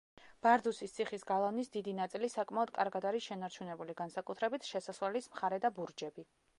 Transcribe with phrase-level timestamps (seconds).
[0.45, 6.31] ბარდუსის ციხის გალავნის დიდი ნაწილი საკმაოდ კარგად არის შენარჩუნებული, განსაკუთრებით, შესასვლელის მხარე და ბურჯები.